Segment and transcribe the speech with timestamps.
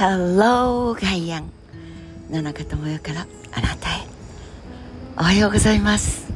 [0.00, 1.50] Hello ガイアン
[2.30, 4.06] 野中智代からあなたへ。
[5.18, 6.32] おはようございます。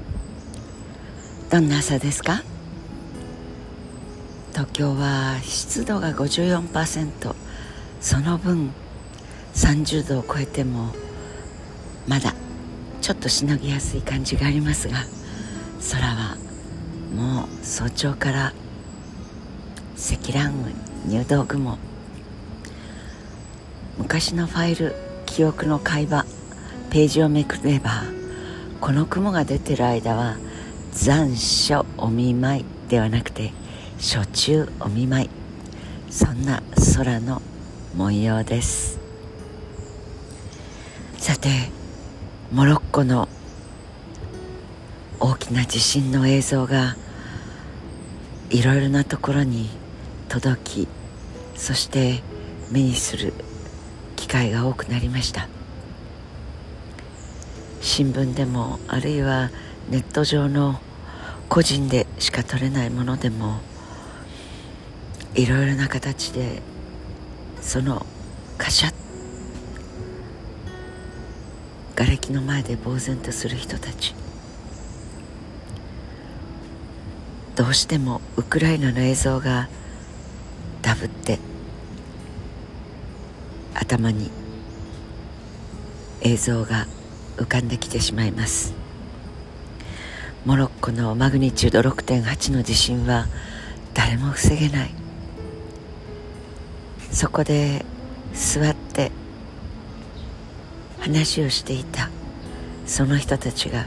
[1.51, 2.43] どんな朝ですか？
[4.53, 7.35] 東京は湿度が54%
[8.03, 8.71] その分
[9.55, 10.91] 30度を超えても
[12.07, 12.35] まだ
[13.01, 14.99] ちょっとしのぎやすい感じがありますが
[15.91, 16.37] 空は
[17.17, 18.53] もう早朝から
[19.97, 20.67] 積乱雲
[21.09, 21.79] 入道雲
[23.99, 24.95] 昔のファイル
[25.27, 26.27] 記憶の会話
[26.91, 28.05] ページをめくれば
[28.81, 30.37] この雲が出てる間は
[30.93, 33.53] 残暑お見舞いではなくて
[33.99, 35.31] 初中お見舞い。
[36.11, 36.63] そんな
[36.97, 37.43] 空の
[37.97, 39.01] 模様です。
[41.19, 41.49] さて
[42.53, 43.29] モロッコの
[45.19, 46.97] 大きな地震の映像が
[48.51, 49.71] いろいろなところに
[50.29, 50.89] 届き
[51.57, 52.23] そして
[52.71, 53.33] 目にする
[54.25, 55.49] 機会が多くなりました。
[57.83, 59.51] 新聞でもあるいは
[59.91, 60.81] ネット上の
[61.51, 63.61] 個人でしか撮れないものでも
[65.35, 66.63] いろいろな形で
[67.61, 68.07] その
[68.57, 68.95] カシャッ
[71.95, 74.15] 瓦礫の前で呆然とする人たち。
[77.57, 79.69] どうしてもウクライナの映像が
[80.81, 81.39] ダブって
[83.75, 84.31] 頭に
[86.21, 86.87] 映像が
[87.37, 88.75] 浮かんできてしまいます。
[90.45, 93.27] モロッコのマグニチュード6.8の地震は
[93.95, 94.91] 誰も防げない。
[97.11, 97.85] そこで
[98.35, 99.13] 座って
[100.99, 102.11] 話をしていた
[102.87, 103.87] その人たちが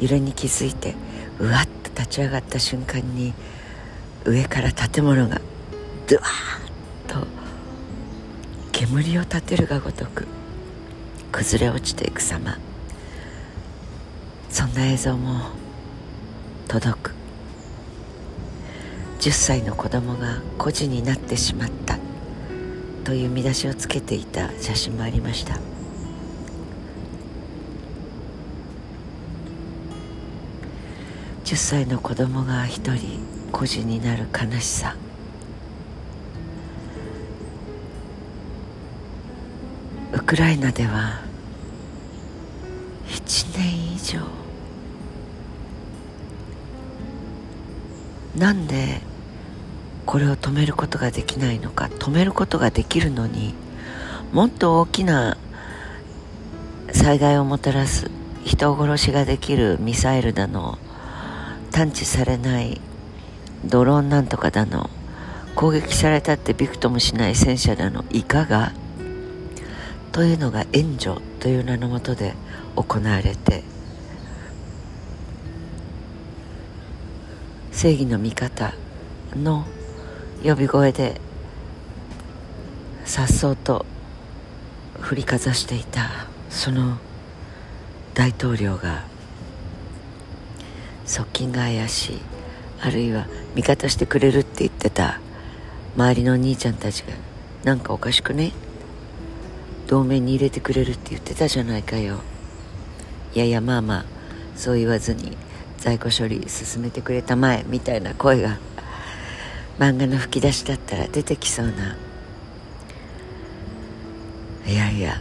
[0.00, 0.94] 揺れに気づいて
[1.38, 3.34] うわっと立ち上がった瞬間に
[4.24, 5.40] 上から建物が
[6.08, 6.61] ドワー
[8.82, 10.26] 煙を立てるがごとく
[11.30, 12.58] 崩れ落ちていく様。
[14.50, 15.50] そんな映像も
[16.66, 17.14] 届く。
[19.20, 21.96] 10歳の子供が孤児になってしまった。
[23.04, 25.60] という見出しをつけていた写真もありました。
[31.44, 33.20] 10歳の子供が一人
[33.52, 34.96] 孤児になる悲しさ。
[40.12, 41.22] ウクライナでは
[43.08, 44.20] 1年以上
[48.36, 49.00] なんで
[50.06, 53.54] これを止めることができないのか止めることができるのに
[54.32, 55.36] もっと大きな
[56.92, 58.10] 災害をもたらす
[58.44, 60.78] 人殺しができるミサイルだの。
[61.70, 62.80] 探知されない
[63.64, 64.90] ドローンなんとかだの。
[65.54, 68.04] 攻撃されたってびくともしない戦車だの。
[68.10, 68.72] いかが？
[70.12, 72.34] というのが援助という名のもとで
[72.76, 73.64] 行われて
[77.72, 78.74] 正義の味方
[79.34, 79.64] の
[80.44, 81.18] 呼び声で
[83.04, 83.86] さっそうと
[85.00, 86.98] 振りかざしていたその
[88.14, 89.04] 大統領が
[91.06, 92.18] 側近が怪しい
[92.82, 95.20] あるいは味方してくれるって言ってた
[95.96, 97.14] 周りのお兄ちゃんたちが
[97.64, 98.52] なんかおかしくね？
[99.92, 102.20] 同盟に入れてくれるって言ってたじゃないかよ。
[103.34, 104.04] いやいやまあまあ
[104.56, 105.36] そう言わずに
[105.76, 108.58] 在庫処理進めてくれたまえみたいな声が
[109.78, 111.94] 漫画の吹き出しだったら出てきそうな。
[114.66, 115.20] いやいや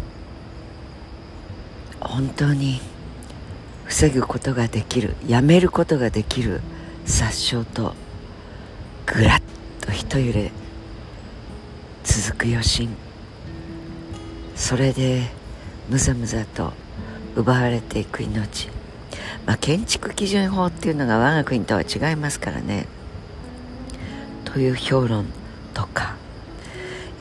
[2.00, 2.80] 本当に
[3.84, 6.62] 防ぐことができるやめることができる
[7.04, 7.94] 殺傷と
[9.06, 9.42] ぐらっ
[9.82, 10.50] と一揺れ
[12.06, 13.11] 続く余震。
[14.62, 15.24] それで
[15.90, 16.72] むざむざと
[17.36, 18.70] 奪われていく命。
[19.48, 22.86] まあ建築基準法っていうのが我が国とは違いますからね。
[24.46, 25.26] という評論
[25.74, 26.16] とか。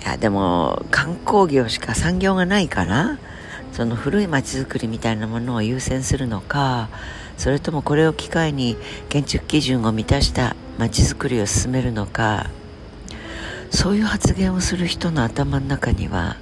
[0.02, 3.18] いやでも観光業しか産業がないから
[3.72, 6.88] その古い町づくりみたいなものを優先するのか
[7.36, 8.76] それともこれを機会に
[9.08, 12.50] 建築基準を満たした町づくりを進めるのか。
[13.70, 16.36] そういう発言をする人の頭の中には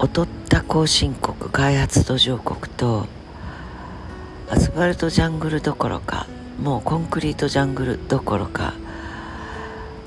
[0.00, 3.06] 劣った後進国開発途上国と
[4.48, 6.26] アスファルトジャングルどころか
[6.62, 8.74] もうコンクリートジャングルどころか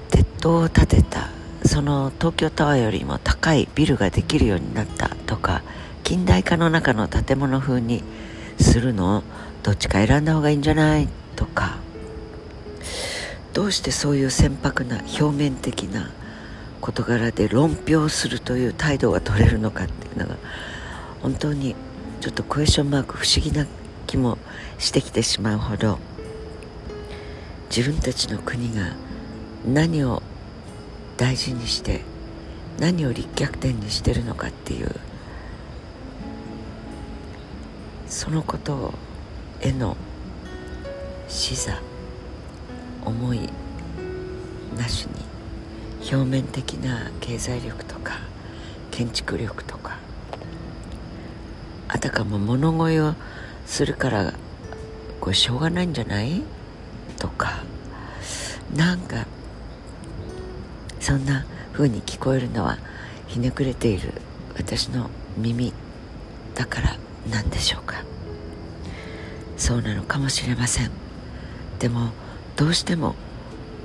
[0.10, 1.30] 鉄塔を建てた
[1.66, 5.62] その東京タワーよりも高いビルができるようになったとか
[6.04, 8.04] 近代化の中の建物風に
[8.60, 9.24] するのを
[9.62, 11.08] どっちか選んだ方がいいんじゃない？
[11.36, 11.78] とか
[13.54, 16.12] どうしてそういう船舶な表面的な
[16.82, 20.36] 事柄で論評するという態度が取れるのかっていうのが
[21.22, 21.76] 本当に
[22.20, 23.66] ちょっとクエスチョンマーク不思議な
[24.08, 24.38] 気も
[24.80, 26.00] してきてしまうほど
[27.76, 28.94] 自分たちの国が
[29.66, 30.22] 何を
[31.18, 32.02] 大事にして
[32.80, 34.90] 何を立脚点にしてるのかっていう
[38.08, 38.94] そのこと
[39.62, 39.96] への
[41.28, 41.80] 視座
[43.06, 43.50] 思い
[44.78, 45.31] なしに
[46.02, 48.20] 表面的な経済力とか
[48.90, 49.98] 建築力とか
[51.88, 53.14] あたかも物乞いを
[53.66, 54.34] するから
[55.20, 56.42] これしょうがないんじゃない？
[57.20, 57.64] とか
[58.76, 59.26] なんか
[61.00, 62.78] そんな風に聞こえるのは
[63.28, 64.14] ひねくれている
[64.58, 65.74] 私の耳
[66.56, 66.98] だから
[67.30, 68.04] なんでしょうか。
[69.58, 70.92] そうなのかもしれません。
[71.80, 72.10] でも
[72.56, 73.16] どうしても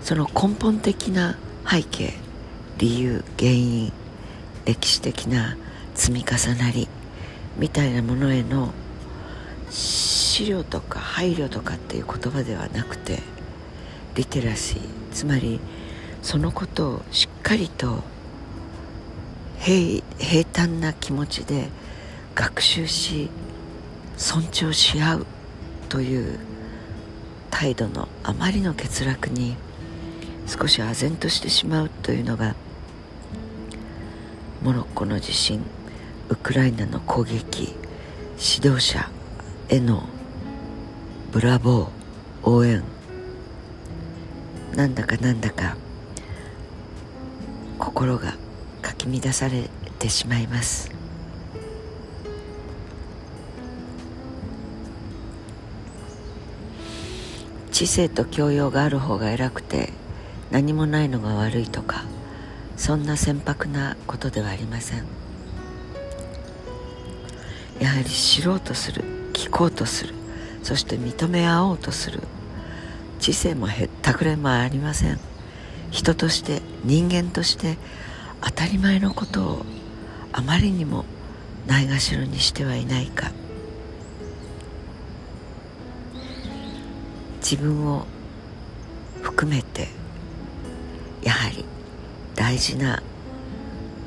[0.00, 1.36] その根本的な
[1.68, 2.14] 背景
[2.78, 3.92] 理由原因
[4.64, 5.56] 歴史的な
[5.94, 6.88] 積み重なり
[7.58, 8.72] みたいなものへの
[9.70, 13.20] 資料とか配慮とかっていう言葉ではなくて
[14.14, 14.80] リテラシー
[15.12, 15.58] つまり
[16.22, 18.02] そのことをしっかりと
[19.58, 21.68] 平平坦な気持ちで
[22.34, 23.28] 学習し
[24.16, 25.26] 尊重し合う
[25.88, 26.38] という
[27.50, 29.56] 態度のあまりの欠落に
[30.46, 32.54] 少し唖然としてしまうというのが
[34.62, 35.62] モロッコの地震
[36.28, 37.74] ウクライナの攻撃
[38.38, 39.10] 指導者
[39.68, 40.04] への
[41.32, 42.82] ブラボー応援
[44.74, 45.76] なんだかなんだか
[47.78, 48.34] 心が
[48.82, 50.90] かき乱されてしまいます。
[57.76, 59.92] 知性と教養がある方が偉くて
[60.50, 62.04] 何もないのが悪いとか
[62.76, 65.04] そんな船舶なことではありません。
[67.80, 70.14] やはり知ろうとする聞こうとする
[70.62, 72.20] そして認め合おうとする。
[73.18, 75.18] 知性もへったくれもありません。
[75.90, 77.78] 人として人間として
[78.42, 79.66] 当たり前のことを
[80.32, 81.04] あまりにも
[81.66, 83.30] ないがしろにしてはいないか。
[87.40, 88.06] 自分を
[89.22, 89.88] 含めて
[91.22, 91.64] やはり
[92.34, 93.02] 大事な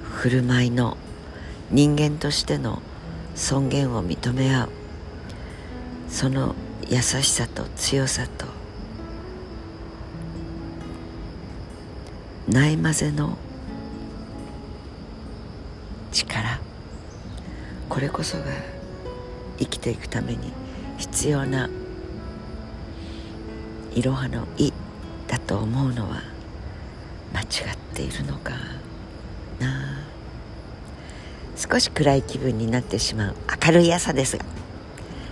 [0.03, 0.97] 振る舞いの
[1.71, 2.81] 人間としての
[3.35, 4.69] 尊厳を認め合う。
[6.09, 6.55] その
[6.89, 8.47] 優しさと強さと
[12.47, 13.37] ないまぜの
[16.11, 16.59] 力。
[17.87, 18.45] これこそが
[19.59, 20.51] 生きていくために
[20.97, 21.69] 必要な
[23.93, 24.73] いろはの「い」
[25.27, 26.21] だと思うのは
[27.33, 28.51] 間違っているのか
[29.59, 29.99] な。
[31.55, 33.35] 少し暗い気分になってしまう
[33.65, 34.45] 明るい朝ですが。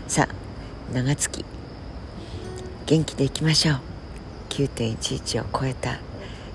[0.07, 1.45] さあ長月
[2.85, 3.79] 元気でいきましょう。
[4.49, 5.99] 9.11を超えた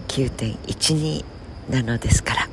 [0.09, 1.25] 9.12
[1.71, 2.49] なのですから。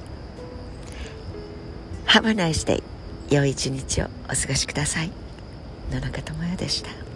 [2.08, 2.84] Have a nice day
[3.30, 5.12] 良い一日をお過ごしください。
[5.92, 7.09] 野中智也でした。